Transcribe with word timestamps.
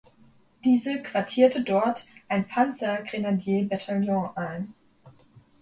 Diese 0.65 0.99
quartierte 1.03 1.61
dort 1.61 2.07
ein 2.27 2.47
Panzergrenadierbataillon 2.47 4.35
ein. 4.35 4.73